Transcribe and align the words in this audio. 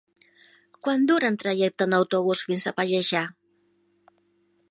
Quant 0.87 1.03
dura 1.11 1.29
el 1.33 1.37
trajecte 1.43 1.85
en 1.89 1.93
autobús 1.99 2.43
fins 2.47 2.65
a 2.65 2.75
Pallejà? 2.79 3.21